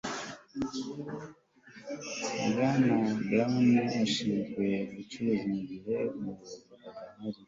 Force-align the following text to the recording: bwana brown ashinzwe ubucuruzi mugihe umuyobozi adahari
bwana 2.51 2.91
brown 3.27 3.65
ashinzwe 4.03 4.65
ubucuruzi 4.91 5.45
mugihe 5.55 5.95
umuyobozi 6.15 6.57
adahari 6.73 7.39